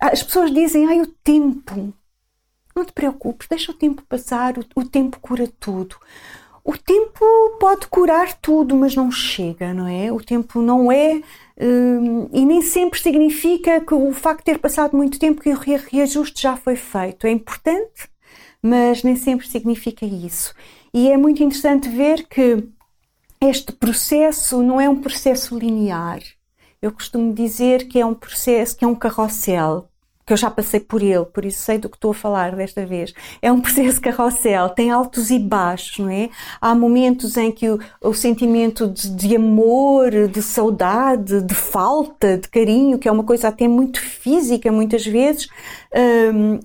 As 0.00 0.22
pessoas 0.22 0.52
dizem, 0.52 0.86
ai, 0.86 1.00
o 1.00 1.06
tempo. 1.06 1.92
Não 2.74 2.84
te 2.84 2.92
preocupes, 2.92 3.48
deixa 3.48 3.72
o 3.72 3.74
tempo 3.74 4.02
passar, 4.08 4.54
o, 4.56 4.64
o 4.76 4.84
tempo 4.88 5.18
cura 5.20 5.48
tudo. 5.58 5.96
O 6.64 6.78
tempo 6.78 7.24
pode 7.58 7.88
curar 7.88 8.34
tudo, 8.34 8.76
mas 8.76 8.94
não 8.94 9.10
chega, 9.10 9.74
não 9.74 9.88
é? 9.88 10.12
O 10.12 10.22
tempo 10.22 10.62
não 10.62 10.92
é. 10.92 11.20
Hum, 11.60 12.28
e 12.32 12.44
nem 12.44 12.62
sempre 12.62 13.00
significa 13.00 13.80
que 13.80 13.94
o 13.94 14.12
facto 14.12 14.40
de 14.40 14.52
ter 14.52 14.58
passado 14.58 14.96
muito 14.96 15.18
tempo 15.18 15.40
que 15.42 15.50
o 15.50 15.56
reajuste 15.56 16.42
já 16.42 16.56
foi 16.56 16.76
feito. 16.76 17.26
É 17.26 17.30
importante, 17.30 18.08
mas 18.62 19.02
nem 19.02 19.16
sempre 19.16 19.48
significa 19.48 20.06
isso. 20.06 20.54
E 20.94 21.10
é 21.10 21.16
muito 21.16 21.42
interessante 21.42 21.88
ver 21.88 22.28
que 22.28 22.64
este 23.40 23.72
processo 23.72 24.62
não 24.62 24.80
é 24.80 24.88
um 24.88 25.00
processo 25.00 25.58
linear. 25.58 26.20
Eu 26.80 26.92
costumo 26.92 27.32
dizer 27.34 27.88
que 27.88 27.98
é 27.98 28.06
um 28.06 28.14
processo, 28.14 28.76
que 28.76 28.84
é 28.84 28.88
um 28.88 28.94
carrossel 28.94 29.88
que 30.32 30.34
eu 30.34 30.38
já 30.38 30.50
passei 30.50 30.80
por 30.80 31.02
ele, 31.02 31.26
por 31.26 31.44
isso 31.44 31.62
sei 31.62 31.76
do 31.76 31.90
que 31.90 31.96
estou 31.96 32.12
a 32.12 32.14
falar 32.14 32.56
desta 32.56 32.86
vez. 32.86 33.12
É 33.42 33.52
um 33.52 33.60
processo 33.60 34.00
carrossel, 34.00 34.70
tem 34.70 34.90
altos 34.90 35.30
e 35.30 35.38
baixos, 35.38 35.98
não 35.98 36.08
é? 36.08 36.30
Há 36.58 36.74
momentos 36.74 37.36
em 37.36 37.52
que 37.52 37.68
o, 37.68 37.78
o 38.00 38.14
sentimento 38.14 38.88
de, 38.88 39.10
de, 39.10 39.36
amor, 39.36 40.10
de 40.28 40.42
saudade, 40.42 41.42
de 41.42 41.54
falta, 41.54 42.38
de 42.38 42.48
carinho, 42.48 42.98
que 42.98 43.08
é 43.08 43.12
uma 43.12 43.24
coisa 43.24 43.48
até 43.48 43.68
muito 43.68 44.00
física 44.00 44.72
muitas 44.72 45.04
vezes, 45.04 45.48
hum, 46.34 46.58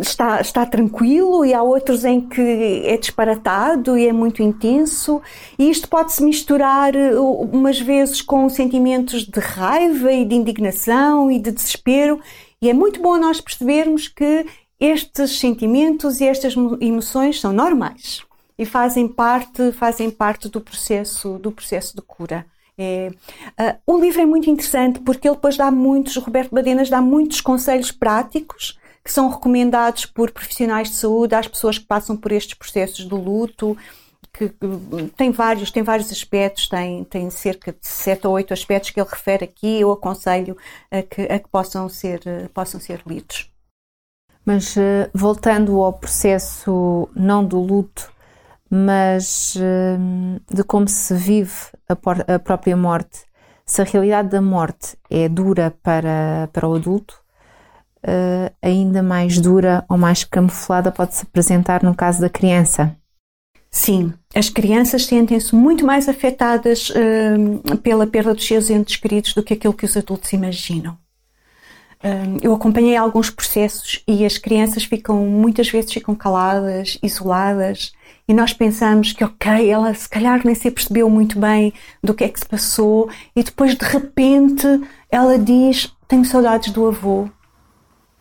está, 0.00 0.40
está 0.42 0.66
tranquilo 0.66 1.46
e 1.46 1.54
há 1.54 1.62
outros 1.62 2.04
em 2.04 2.20
que 2.20 2.82
é 2.84 2.96
disparatado 2.98 3.96
e 3.96 4.06
é 4.06 4.12
muito 4.12 4.42
intenso 4.42 5.22
e 5.58 5.70
isto 5.70 5.88
pode-se 5.88 6.22
misturar 6.22 6.94
uh, 6.94 7.40
umas 7.50 7.80
vezes 7.80 8.20
com 8.20 8.46
sentimentos 8.50 9.24
de 9.24 9.40
raiva 9.40 10.12
e 10.12 10.26
de 10.26 10.34
indignação 10.34 11.30
e 11.30 11.38
de 11.38 11.50
desespero 11.50 12.20
e 12.60 12.68
é 12.68 12.74
muito 12.74 13.00
bom 13.00 13.16
nós 13.16 13.40
percebermos 13.40 14.08
que 14.08 14.46
estes 14.80 15.38
sentimentos 15.38 16.20
e 16.20 16.26
estas 16.26 16.54
emoções 16.80 17.40
são 17.40 17.52
normais 17.52 18.22
e 18.58 18.64
fazem 18.64 19.06
parte, 19.06 19.72
fazem 19.72 20.10
parte 20.10 20.48
do 20.48 20.60
processo, 20.60 21.38
do 21.38 21.52
processo 21.52 21.94
de 21.94 22.02
cura. 22.02 22.44
É, 22.76 23.10
uh, 23.60 23.92
o 23.92 23.98
livro 23.98 24.20
é 24.20 24.26
muito 24.26 24.48
interessante 24.48 25.00
porque 25.00 25.26
ele 25.26 25.34
depois 25.34 25.56
dá 25.56 25.70
muitos, 25.70 26.16
Roberto 26.16 26.54
Badenas 26.54 26.88
dá 26.88 27.00
muitos 27.00 27.40
conselhos 27.40 27.90
práticos 27.90 28.78
que 29.04 29.12
são 29.12 29.28
recomendados 29.28 30.06
por 30.06 30.30
profissionais 30.30 30.90
de 30.90 30.96
saúde 30.96 31.34
às 31.34 31.48
pessoas 31.48 31.78
que 31.78 31.86
passam 31.86 32.16
por 32.16 32.30
estes 32.30 32.54
processos 32.54 33.04
do 33.04 33.16
luto, 33.16 33.76
que, 34.38 34.54
tem 35.16 35.32
vários, 35.32 35.70
tem 35.72 35.82
vários 35.82 36.12
aspectos, 36.12 36.68
tem, 36.68 37.02
tem 37.04 37.28
cerca 37.30 37.72
de 37.72 37.78
sete 37.80 38.26
ou 38.26 38.34
oito 38.34 38.52
aspectos 38.52 38.90
que 38.90 39.00
ele 39.00 39.08
refere 39.08 39.44
aqui, 39.44 39.80
eu 39.80 39.90
aconselho 39.90 40.56
a 40.90 41.02
que, 41.02 41.22
a 41.22 41.38
que 41.40 41.48
possam, 41.48 41.88
ser, 41.88 42.20
possam 42.54 42.78
ser 42.78 43.02
lidos. 43.04 43.50
Mas 44.44 44.76
eh, 44.76 45.10
voltando 45.12 45.82
ao 45.82 45.92
processo 45.92 47.08
não 47.14 47.44
do 47.44 47.60
luto, 47.60 48.10
mas 48.70 49.56
eh, 49.56 49.98
de 50.54 50.62
como 50.62 50.86
se 50.88 51.14
vive 51.14 51.52
a, 51.88 52.34
a 52.34 52.38
própria 52.38 52.76
morte, 52.76 53.24
se 53.66 53.82
a 53.82 53.84
realidade 53.84 54.28
da 54.28 54.40
morte 54.40 54.96
é 55.10 55.28
dura 55.28 55.74
para, 55.82 56.48
para 56.52 56.66
o 56.66 56.74
adulto, 56.74 57.20
uh, 57.98 58.54
ainda 58.62 59.02
mais 59.02 59.38
dura 59.38 59.84
ou 59.88 59.98
mais 59.98 60.24
camuflada 60.24 60.90
pode 60.90 61.14
se 61.14 61.24
apresentar 61.24 61.82
no 61.82 61.94
caso 61.94 62.20
da 62.20 62.30
criança. 62.30 62.96
Sim, 63.70 64.12
as 64.34 64.48
crianças 64.48 65.04
sentem-se 65.04 65.54
muito 65.54 65.84
mais 65.84 66.08
afetadas 66.08 66.90
uh, 66.90 67.76
pela 67.78 68.06
perda 68.06 68.34
dos 68.34 68.46
seus 68.46 68.70
entes 68.70 68.96
queridos 68.96 69.34
do 69.34 69.42
que 69.42 69.54
aquilo 69.54 69.74
que 69.74 69.84
os 69.84 69.96
adultos 69.96 70.32
imaginam. 70.32 70.96
Uh, 72.02 72.38
eu 72.40 72.54
acompanhei 72.54 72.96
alguns 72.96 73.28
processos 73.28 74.02
e 74.06 74.24
as 74.24 74.38
crianças 74.38 74.84
ficam, 74.84 75.26
muitas 75.26 75.68
vezes 75.68 75.92
ficam 75.92 76.14
caladas, 76.14 76.96
isoladas, 77.02 77.92
e 78.26 78.32
nós 78.32 78.52
pensamos 78.52 79.12
que, 79.12 79.24
ok, 79.24 79.68
ela 79.68 79.92
se 79.92 80.08
calhar 80.08 80.40
nem 80.44 80.54
se 80.54 80.70
percebeu 80.70 81.10
muito 81.10 81.38
bem 81.38 81.72
do 82.02 82.14
que 82.14 82.24
é 82.24 82.28
que 82.28 82.38
se 82.38 82.46
passou, 82.46 83.10
e 83.34 83.42
depois 83.42 83.74
de 83.74 83.84
repente 83.84 84.66
ela 85.10 85.38
diz: 85.38 85.92
Tenho 86.06 86.24
saudades 86.24 86.72
do 86.72 86.86
avô, 86.86 87.28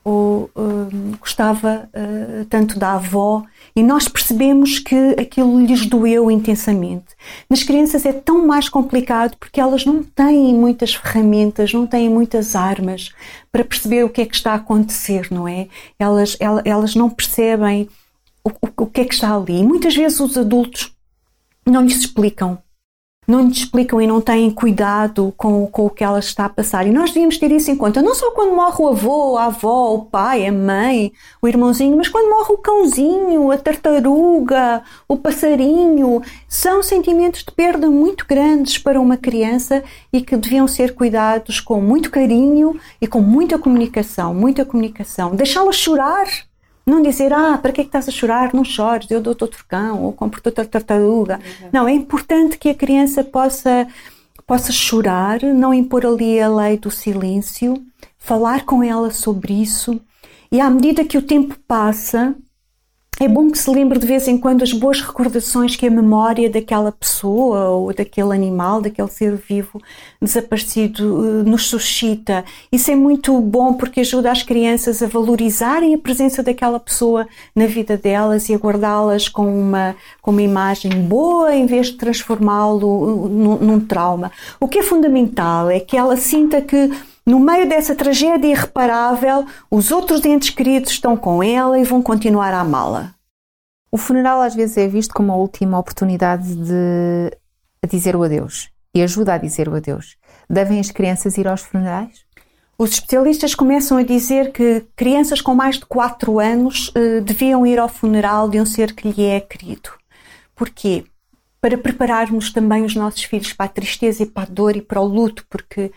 ou 0.07 0.49
uh, 0.55 1.17
gostava 1.19 1.89
uh, 1.93 2.45
tanto 2.45 2.79
da 2.79 2.93
avó 2.93 3.43
e 3.75 3.83
nós 3.83 4.07
percebemos 4.07 4.79
que 4.79 4.95
aquilo 5.19 5.59
lhes 5.59 5.85
doeu 5.85 6.31
intensamente. 6.31 7.07
Nas 7.49 7.61
crianças 7.61 8.05
é 8.05 8.13
tão 8.13 8.47
mais 8.47 8.69
complicado 8.69 9.35
porque 9.37 9.59
elas 9.59 9.85
não 9.85 10.01
têm 10.01 10.55
muitas 10.55 10.95
ferramentas, 10.95 11.73
não 11.73 11.85
têm 11.85 12.07
muitas 12.07 12.55
armas 12.55 13.11
para 13.51 13.65
perceber 13.65 14.05
o 14.05 14.09
que 14.09 14.21
é 14.21 14.25
que 14.25 14.35
está 14.35 14.53
a 14.53 14.55
acontecer, 14.55 15.27
não 15.29 15.45
é? 15.45 15.67
Elas, 15.99 16.37
elas 16.63 16.95
não 16.95 17.09
percebem 17.09 17.89
o, 18.45 18.49
o, 18.49 18.83
o 18.83 18.85
que 18.85 19.01
é 19.01 19.05
que 19.05 19.13
está 19.13 19.35
ali. 19.35 19.59
E 19.59 19.63
muitas 19.63 19.93
vezes 19.93 20.21
os 20.21 20.37
adultos 20.37 20.95
não 21.65 21.81
lhes 21.81 21.99
explicam 21.99 22.57
não 23.27 23.41
lhes 23.41 23.57
explicam 23.57 24.01
e 24.01 24.07
não 24.07 24.21
têm 24.21 24.49
cuidado 24.49 25.33
com, 25.35 25.67
com 25.67 25.87
o 25.87 25.89
que 25.89 26.01
ela 26.01 26.19
está 26.19 26.45
a 26.45 26.49
passar. 26.49 26.87
E 26.87 26.91
nós 26.91 27.11
devíamos 27.11 27.37
ter 27.37 27.51
isso 27.51 27.69
em 27.69 27.75
conta, 27.75 28.01
não 28.01 28.15
só 28.15 28.31
quando 28.31 28.55
morre 28.55 28.77
o 28.79 28.87
avô, 28.87 29.37
a 29.37 29.45
avó, 29.45 29.93
o 29.95 30.05
pai, 30.05 30.47
a 30.47 30.51
mãe, 30.51 31.11
o 31.41 31.47
irmãozinho, 31.47 31.97
mas 31.97 32.07
quando 32.07 32.29
morre 32.29 32.53
o 32.53 32.57
cãozinho, 32.57 33.51
a 33.51 33.57
tartaruga, 33.57 34.81
o 35.09 35.17
passarinho. 35.17 36.21
São 36.47 36.81
sentimentos 36.81 37.43
de 37.43 37.51
perda 37.51 37.91
muito 37.91 38.25
grandes 38.25 38.77
para 38.77 38.99
uma 38.99 39.17
criança 39.17 39.83
e 40.13 40.21
que 40.21 40.37
deviam 40.37 40.67
ser 40.67 40.95
cuidados 40.95 41.59
com 41.59 41.81
muito 41.81 42.09
carinho 42.09 42.79
e 43.01 43.07
com 43.07 43.19
muita 43.19 43.59
comunicação, 43.59 44.33
muita 44.33 44.63
comunicação. 44.63 45.35
Deixá-la 45.35 45.73
chorar 45.73 46.46
não 46.87 47.01
dizer, 47.01 47.33
ah, 47.33 47.57
para 47.57 47.73
que 47.73 47.81
é 47.81 47.83
que 47.83 47.89
estás 47.89 48.07
a 48.07 48.11
chorar? 48.11 48.53
Não 48.53 48.63
chores, 48.63 49.11
eu 49.11 49.21
dou-te 49.21 49.43
outro 49.43 49.65
cão 49.67 50.03
ou 50.03 50.13
compro-te 50.13 50.47
outra 50.47 50.65
tartaruga. 50.65 51.35
Uhum. 51.35 51.69
Não, 51.73 51.87
é 51.87 51.91
importante 51.91 52.57
que 52.57 52.69
a 52.69 52.73
criança 52.73 53.25
possa, 53.25 53.85
possa 54.45 54.71
chorar, 54.71 55.43
não 55.43 55.73
impor 55.73 56.05
ali 56.05 56.39
a 56.39 56.47
lei 56.47 56.77
do 56.77 56.89
silêncio, 56.89 57.85
falar 58.17 58.65
com 58.65 58.81
ela 58.81 59.11
sobre 59.11 59.61
isso. 59.61 59.99
E 60.49 60.61
à 60.61 60.69
medida 60.69 61.03
que 61.03 61.17
o 61.17 61.21
tempo 61.21 61.57
passa, 61.67 62.33
é 63.19 63.27
bom 63.27 63.49
que 63.49 63.57
se 63.57 63.69
lembre 63.69 63.97
de 63.97 64.05
vez 64.05 64.27
em 64.27 64.37
quando 64.37 64.61
as 64.61 64.71
boas 64.71 65.01
recordações 65.01 65.75
que 65.75 65.87
a 65.87 65.89
memória 65.89 66.49
daquela 66.49 66.91
pessoa 66.91 67.69
ou 67.69 67.91
daquele 67.91 68.31
animal, 68.33 68.79
daquele 68.79 69.07
ser 69.07 69.35
vivo 69.35 69.81
desaparecido 70.21 71.25
eh, 71.25 71.49
nos 71.49 71.67
suscita. 71.67 72.45
Isso 72.71 72.91
é 72.91 72.95
muito 72.95 73.39
bom 73.41 73.73
porque 73.73 74.01
ajuda 74.01 74.31
as 74.31 74.43
crianças 74.43 75.01
a 75.01 75.07
valorizarem 75.07 75.95
a 75.95 75.97
presença 75.97 76.43
daquela 76.43 76.79
pessoa 76.79 77.27
na 77.55 77.65
vida 77.65 77.97
delas 77.97 78.49
e 78.49 78.53
a 78.53 78.57
guardá-las 78.57 79.27
com 79.27 79.47
uma, 79.47 79.95
com 80.21 80.29
uma 80.29 80.43
imagem 80.43 80.91
boa 80.91 81.55
em 81.55 81.65
vez 81.65 81.87
de 81.87 81.93
transformá-lo 81.93 83.25
eh, 83.25 83.29
num, 83.29 83.57
num 83.57 83.79
trauma. 83.79 84.31
O 84.59 84.67
que 84.67 84.77
é 84.79 84.83
fundamental 84.83 85.71
é 85.71 85.79
que 85.79 85.97
ela 85.97 86.17
sinta 86.17 86.61
que 86.61 86.91
no 87.27 87.41
meio 87.41 87.67
dessa 87.67 87.93
tragédia 87.93 88.47
irreparável, 88.47 89.45
os 89.69 89.91
outros 89.91 90.23
entes 90.23 90.49
queridos 90.49 90.91
estão 90.91 91.17
com 91.17 91.43
ela 91.43 91.77
e 91.77 91.83
vão 91.83 92.01
continuar 92.01 92.53
a 92.53 92.61
amá-la. 92.61 93.13
O 93.91 93.97
funeral 93.97 94.41
às 94.41 94.55
vezes 94.55 94.77
é 94.77 94.87
visto 94.87 95.13
como 95.13 95.33
a 95.33 95.35
última 95.35 95.77
oportunidade 95.77 96.55
de 96.55 97.29
dizer 97.85 98.15
o 98.15 98.23
adeus 98.23 98.69
e 98.95 99.01
ajuda 99.03 99.33
a 99.33 99.37
dizer 99.37 99.67
o 99.67 99.75
adeus. 99.75 100.15
Devem 100.49 100.79
as 100.79 100.89
crianças 100.89 101.37
ir 101.37 101.49
aos 101.49 101.61
funerais? 101.61 102.25
Os 102.77 102.91
especialistas 102.91 103.53
começam 103.53 103.97
a 103.97 104.03
dizer 104.03 104.53
que 104.53 104.85
crianças 104.95 105.41
com 105.41 105.53
mais 105.53 105.79
de 105.79 105.85
4 105.85 106.39
anos 106.39 106.91
eh, 106.95 107.19
deviam 107.19 107.67
ir 107.67 107.77
ao 107.77 107.89
funeral 107.89 108.47
de 108.47 108.61
um 108.61 108.65
ser 108.65 108.93
que 108.93 109.09
lhe 109.09 109.25
é 109.25 109.41
querido. 109.41 109.89
Porquê? 110.55 111.03
Para 111.59 111.77
prepararmos 111.77 112.53
também 112.53 112.85
os 112.85 112.95
nossos 112.95 113.23
filhos 113.25 113.51
para 113.51 113.65
a 113.65 113.69
tristeza 113.69 114.23
e 114.23 114.25
para 114.27 114.43
a 114.43 114.51
dor 114.53 114.77
e 114.77 114.81
para 114.81 115.01
o 115.01 115.05
luto, 115.05 115.45
porque 115.49 115.91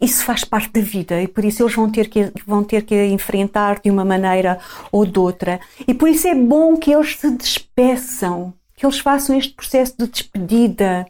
isso 0.00 0.24
faz 0.24 0.44
parte 0.44 0.72
da 0.72 0.80
vida 0.80 1.20
e 1.20 1.28
por 1.28 1.44
isso 1.44 1.62
eles 1.62 1.74
vão 1.74 1.90
ter 1.90 2.08
que 2.08 2.32
vão 2.46 2.62
ter 2.62 2.82
que 2.82 3.06
enfrentar 3.06 3.80
de 3.80 3.90
uma 3.90 4.04
maneira 4.04 4.58
ou 4.92 5.04
de 5.04 5.18
outra 5.18 5.60
e 5.86 5.94
por 5.94 6.08
isso 6.08 6.28
é 6.28 6.34
bom 6.34 6.76
que 6.76 6.92
eles 6.92 7.16
se 7.16 7.30
despeçam 7.30 8.54
que 8.76 8.86
eles 8.86 8.98
façam 8.98 9.36
este 9.36 9.54
processo 9.54 9.94
de 9.98 10.06
despedida 10.06 11.06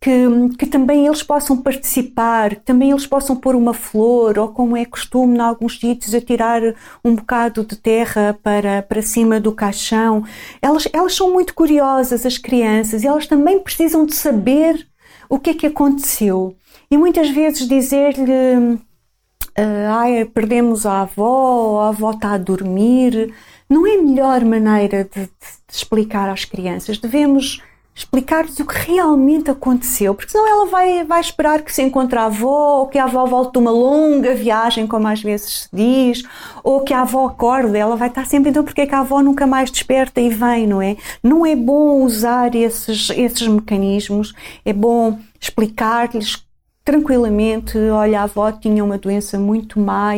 que, 0.00 0.10
que 0.58 0.66
também 0.66 1.06
eles 1.06 1.22
possam 1.22 1.60
participar, 1.60 2.56
que 2.56 2.62
também 2.62 2.90
eles 2.90 3.06
possam 3.06 3.36
pôr 3.36 3.54
uma 3.54 3.74
flor, 3.74 4.38
ou 4.38 4.48
como 4.48 4.76
é 4.76 4.86
costume 4.86 5.36
em 5.36 5.40
alguns 5.40 5.78
sítios, 5.78 6.14
atirar 6.14 6.62
um 7.04 7.14
bocado 7.14 7.62
de 7.62 7.76
terra 7.76 8.38
para, 8.42 8.82
para 8.82 9.02
cima 9.02 9.38
do 9.38 9.52
caixão. 9.52 10.24
Elas, 10.62 10.88
elas 10.92 11.14
são 11.14 11.30
muito 11.30 11.54
curiosas, 11.54 12.24
as 12.24 12.38
crianças, 12.38 13.04
e 13.04 13.06
elas 13.06 13.26
também 13.26 13.60
precisam 13.60 14.06
de 14.06 14.14
saber 14.14 14.88
o 15.28 15.38
que 15.38 15.50
é 15.50 15.54
que 15.54 15.66
aconteceu. 15.66 16.56
E 16.92 16.98
muitas 16.98 17.30
vezes 17.30 17.68
dizer-lhe 17.68 18.74
uh, 19.56 19.92
ai, 19.92 20.24
perdemos 20.24 20.84
a 20.84 21.02
avó, 21.02 21.82
a 21.82 21.88
avó 21.90 22.10
está 22.10 22.32
a 22.32 22.38
dormir, 22.38 23.32
não 23.68 23.86
é 23.86 23.94
a 23.94 24.02
melhor 24.02 24.44
maneira 24.44 25.04
de, 25.04 25.20
de, 25.20 25.26
de 25.26 25.72
explicar 25.72 26.28
às 26.28 26.44
crianças. 26.44 26.98
Devemos 26.98 27.62
explicar-lhes 27.94 28.58
o 28.58 28.66
que 28.66 28.92
realmente 28.92 29.52
aconteceu, 29.52 30.16
porque 30.16 30.32
senão 30.32 30.48
ela 30.48 30.66
vai, 30.66 31.04
vai 31.04 31.20
esperar 31.20 31.62
que 31.62 31.72
se 31.72 31.80
encontre 31.80 32.18
a 32.18 32.24
avó, 32.24 32.80
ou 32.80 32.88
que 32.88 32.98
a 32.98 33.04
avó 33.04 33.24
volte 33.24 33.52
de 33.52 33.58
uma 33.58 33.70
longa 33.70 34.34
viagem, 34.34 34.86
como 34.86 35.06
às 35.06 35.22
vezes 35.22 35.62
se 35.62 35.68
diz, 35.72 36.24
ou 36.64 36.80
que 36.80 36.94
a 36.94 37.02
avó 37.02 37.26
acorde, 37.26 37.76
ela 37.76 37.94
vai 37.94 38.08
estar 38.08 38.26
sempre, 38.26 38.50
então 38.50 38.64
porque 38.64 38.80
é 38.80 38.86
que 38.86 38.94
a 38.96 39.00
avó 39.00 39.22
nunca 39.22 39.46
mais 39.46 39.70
desperta 39.70 40.20
e 40.20 40.28
vem, 40.28 40.66
não 40.66 40.82
é? 40.82 40.96
Não 41.22 41.46
é 41.46 41.54
bom 41.54 42.02
usar 42.02 42.54
esses, 42.54 43.10
esses 43.10 43.46
mecanismos, 43.46 44.34
é 44.64 44.72
bom 44.72 45.18
explicar-lhes 45.40 46.49
tranquilamente, 46.84 47.78
olha, 47.78 48.20
a 48.20 48.22
avó 48.24 48.50
tinha 48.52 48.84
uma 48.84 48.98
doença 48.98 49.38
muito 49.38 49.78
má 49.78 50.10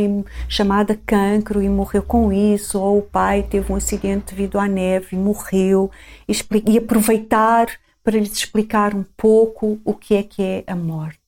chamada 0.49 0.99
cancro 1.07 1.63
e 1.63 1.69
morreu 1.69 2.03
com 2.03 2.33
isso, 2.33 2.81
ou 2.81 2.99
o 2.99 3.03
pai 3.03 3.43
teve 3.43 3.73
um 3.73 3.77
acidente 3.77 4.35
devido 4.35 4.59
à 4.59 4.67
neve 4.69 5.09
e 5.13 5.19
morreu, 5.19 5.91
e, 6.29 6.79
aproveitar 6.79 7.67
para 8.03 8.19
lhes 8.19 8.33
explicar 8.33 8.95
um 8.95 9.05
pouco 9.17 9.79
o 9.85 9.95
que 9.95 10.15
é 10.15 10.23
que 10.23 10.43
é 10.43 10.65
a 10.67 10.75
morte. 10.75 11.19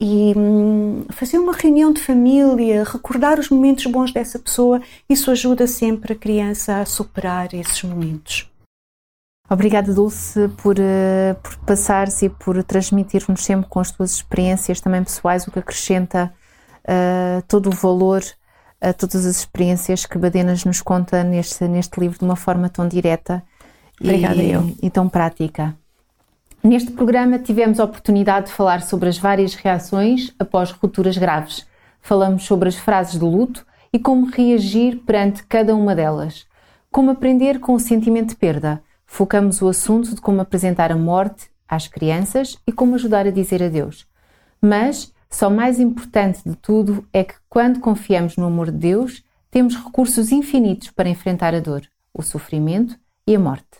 E 0.00 0.34
hum, 0.36 1.04
fazer 1.10 1.38
uma 1.38 1.52
reunião 1.52 1.92
de 1.92 2.00
família, 2.00 2.84
recordar 2.84 3.38
os 3.38 3.48
momentos 3.48 3.86
bons 3.86 4.12
dessa 4.12 4.38
pessoa, 4.38 4.82
isso 5.08 5.30
ajuda 5.30 5.66
sempre 5.66 6.12
a 6.12 6.16
criança 6.16 6.80
a 6.80 6.84
superar 6.84 7.54
esses 7.54 7.82
momentos. 7.84 8.53
Obrigada, 9.48 9.92
Dulce, 9.92 10.48
por, 10.62 10.76
uh, 10.78 11.34
por 11.42 11.56
passares 11.58 12.22
e 12.22 12.30
por 12.30 12.62
transmitir-nos 12.64 13.44
sempre 13.44 13.68
com 13.68 13.78
as 13.78 13.90
tuas 13.90 14.12
experiências 14.12 14.80
também 14.80 15.04
pessoais, 15.04 15.46
o 15.46 15.50
que 15.50 15.58
acrescenta 15.58 16.32
uh, 16.84 17.42
todo 17.46 17.68
o 17.68 17.72
valor 17.72 18.22
a 18.80 18.92
todas 18.92 19.26
as 19.26 19.36
experiências 19.36 20.06
que 20.06 20.18
Badenas 20.18 20.64
nos 20.64 20.80
conta 20.80 21.22
neste, 21.22 21.66
neste 21.68 22.00
livro 22.00 22.18
de 22.18 22.24
uma 22.24 22.36
forma 22.36 22.68
tão 22.70 22.88
direta 22.88 23.42
Obrigada, 24.00 24.42
e, 24.42 24.50
eu. 24.50 24.74
e 24.82 24.90
tão 24.90 25.08
prática. 25.08 25.76
Neste 26.62 26.92
programa 26.92 27.38
tivemos 27.38 27.78
a 27.78 27.84
oportunidade 27.84 28.46
de 28.46 28.52
falar 28.52 28.82
sobre 28.82 29.10
as 29.10 29.18
várias 29.18 29.54
reações 29.54 30.34
após 30.38 30.70
rupturas 30.70 31.18
graves. 31.18 31.66
Falamos 32.00 32.44
sobre 32.44 32.70
as 32.70 32.76
frases 32.76 33.18
de 33.18 33.24
luto 33.24 33.66
e 33.92 33.98
como 33.98 34.26
reagir 34.26 35.02
perante 35.04 35.44
cada 35.44 35.74
uma 35.76 35.94
delas. 35.94 36.46
Como 36.90 37.10
aprender 37.10 37.60
com 37.60 37.74
o 37.74 37.80
sentimento 37.80 38.30
de 38.30 38.36
perda 38.36 38.82
Focamos 39.16 39.62
o 39.62 39.68
assunto 39.68 40.12
de 40.12 40.20
como 40.20 40.40
apresentar 40.40 40.90
a 40.90 40.96
morte 40.96 41.48
às 41.68 41.86
crianças 41.86 42.58
e 42.66 42.72
como 42.72 42.96
ajudar 42.96 43.28
a 43.28 43.30
dizer 43.30 43.62
adeus. 43.62 44.08
Mas, 44.60 45.14
só 45.30 45.48
mais 45.48 45.78
importante 45.78 46.42
de 46.44 46.56
tudo 46.56 47.06
é 47.12 47.22
que 47.22 47.36
quando 47.48 47.78
confiamos 47.78 48.36
no 48.36 48.46
amor 48.46 48.72
de 48.72 48.78
Deus, 48.78 49.22
temos 49.52 49.76
recursos 49.76 50.32
infinitos 50.32 50.90
para 50.90 51.08
enfrentar 51.08 51.54
a 51.54 51.60
dor, 51.60 51.82
o 52.12 52.22
sofrimento 52.22 52.98
e 53.24 53.36
a 53.36 53.38
morte. 53.38 53.78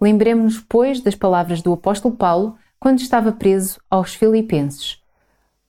Lembremos-nos, 0.00 0.60
pois, 0.60 1.00
das 1.00 1.16
palavras 1.16 1.60
do 1.60 1.72
apóstolo 1.72 2.14
Paulo 2.14 2.56
quando 2.78 3.00
estava 3.00 3.32
preso 3.32 3.80
aos 3.90 4.14
Filipenses: 4.14 5.02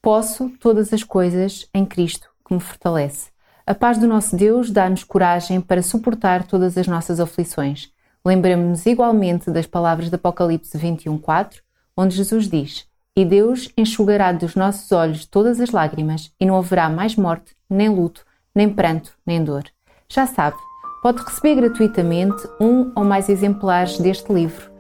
Posso 0.04 0.52
todas 0.60 0.94
as 0.94 1.04
coisas 1.04 1.68
em 1.74 1.84
Cristo 1.84 2.30
que 2.48 2.54
me 2.54 2.60
fortalece. 2.60 3.32
A 3.66 3.74
paz 3.74 3.98
do 3.98 4.06
nosso 4.06 4.36
Deus 4.36 4.70
dá-nos 4.70 5.04
coragem 5.04 5.60
para 5.60 5.82
suportar 5.82 6.44
todas 6.46 6.78
as 6.78 6.86
nossas 6.86 7.20
aflições 7.20 7.92
Lembremos-nos 8.26 8.86
igualmente 8.86 9.52
das 9.52 9.68
palavras 9.68 10.10
de 10.10 10.16
Apocalipse 10.16 10.78
21:4, 10.78 11.62
onde 11.96 12.16
Jesus 12.16 12.48
diz: 12.48 12.88
"E 13.14 13.26
Deus 13.26 13.70
enxugará 13.78 14.32
dos 14.32 14.56
nossos 14.56 14.90
olhos 14.94 15.26
todas 15.26 15.60
as 15.60 15.72
lágrimas, 15.72 16.32
e 16.40 16.46
não 16.46 16.56
haverá 16.56 16.90
mais 16.90 17.18
morte, 17.18 17.54
nem 17.70 17.90
luto, 17.90 18.26
nem 18.56 18.70
pranto, 18.70 19.12
nem 19.26 19.44
dor." 19.44 19.66
Já 20.08 20.26
sabe, 20.26 20.56
pode 21.02 21.22
receber 21.22 21.56
gratuitamente 21.56 22.48
um 22.62 22.94
ou 22.96 23.04
mais 23.04 23.28
exemplares 23.28 23.98
deste 23.98 24.32
livro. 24.32 24.72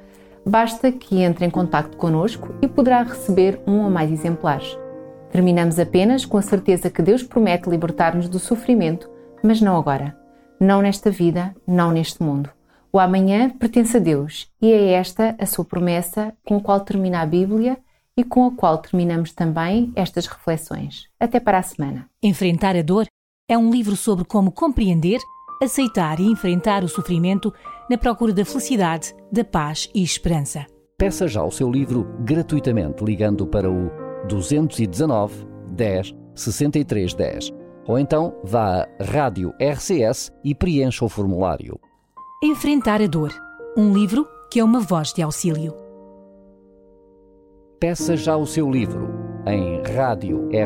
Basta 0.46 0.90
que 0.90 1.22
entre 1.22 1.46
em 1.46 1.50
contato 1.50 1.98
conosco 1.98 2.56
e 2.62 2.68
poderá 2.68 3.04
receber 3.04 3.62
um 3.68 3.84
ou 3.84 3.90
mais 3.90 4.10
exemplares. 4.10 4.78
Terminamos 5.32 5.80
apenas 5.80 6.26
com 6.26 6.38
a 6.38 6.42
certeza 6.42 6.90
que 6.90 7.02
Deus 7.02 7.24
promete 7.24 7.70
libertar-nos 7.70 8.30
do 8.30 8.40
sofrimento, 8.40 9.10
mas 9.44 9.60
não 9.60 9.76
agora. 9.76 10.18
Não 10.60 10.82
nesta 10.82 11.12
vida, 11.12 11.54
não 11.68 11.92
neste 11.92 12.24
mundo. 12.24 12.50
O 12.96 13.00
amanhã 13.00 13.50
pertence 13.50 13.98
a 13.98 14.00
Deus 14.00 14.48
e 14.62 14.72
é 14.72 14.92
esta 14.92 15.36
a 15.40 15.48
sua 15.48 15.66
promessa 15.66 16.32
com 16.46 16.58
a 16.58 16.62
qual 16.62 16.80
termina 16.80 17.22
a 17.22 17.26
Bíblia 17.26 17.80
e 18.16 18.24
com 18.24 18.46
a 18.46 18.52
qual 18.52 18.78
terminamos 18.78 19.34
também 19.34 19.92
estas 19.96 20.28
reflexões. 20.28 21.08
Até 21.20 21.40
para 21.40 21.58
a 21.58 21.64
semana. 21.64 22.08
Enfrentar 22.22 22.76
a 22.76 22.84
dor 22.84 23.08
é 23.50 23.58
um 23.58 23.72
livro 23.72 23.96
sobre 23.96 24.24
como 24.24 24.52
compreender, 24.52 25.20
aceitar 25.60 26.20
e 26.20 26.26
enfrentar 26.28 26.84
o 26.84 26.88
sofrimento 26.88 27.52
na 27.90 27.98
procura 27.98 28.32
da 28.32 28.46
felicidade, 28.46 29.12
da 29.32 29.44
paz 29.44 29.90
e 29.96 30.04
esperança. 30.04 30.68
Peça 30.96 31.28
já 31.28 31.44
o 31.44 31.50
seu 31.50 31.72
livro 31.72 32.04
gratuitamente 32.20 33.04
ligando 33.04 33.48
para 33.48 33.72
o 33.72 33.90
219 34.28 35.48
10 35.72 36.14
63 36.36 37.16
10 37.16 37.50
ou 37.88 37.98
então 37.98 38.36
vá 38.44 38.84
à 38.84 39.04
Rádio 39.04 39.52
RCS 39.60 40.32
e 40.44 40.54
preencha 40.54 41.04
o 41.04 41.10
formulário. 41.10 41.80
Enfrentar 42.46 43.02
a 43.02 43.08
Dor, 43.08 43.32
um 43.78 43.94
livro 43.94 44.28
que 44.52 44.60
é 44.60 44.64
uma 44.66 44.82
voz 44.82 45.14
de 45.14 45.22
auxílio. 45.22 45.74
Peça 47.80 48.18
já 48.18 48.36
o 48.36 48.46
seu 48.46 48.70
livro 48.70 49.08
em 49.48 49.82
radio-rcs.pt. 49.96 50.64